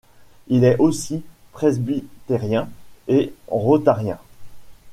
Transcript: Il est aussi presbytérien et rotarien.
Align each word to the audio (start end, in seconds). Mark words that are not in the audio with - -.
Il 0.47 0.63
est 0.63 0.77
aussi 0.79 1.21
presbytérien 1.51 2.67
et 3.07 3.31
rotarien. 3.49 4.17